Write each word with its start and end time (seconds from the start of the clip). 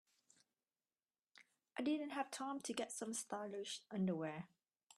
I 1.77 1.83
didn't 1.83 2.09
have 2.09 2.31
time 2.31 2.59
to 2.61 2.73
get 2.73 2.91
some 2.91 3.13
stylish 3.13 3.81
underwear. 3.91 4.47